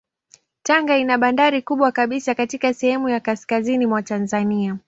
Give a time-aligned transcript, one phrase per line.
[0.63, 4.79] Tanga ina bandari kubwa kabisa katika sehemu ya kaskazini mwa Tanzania.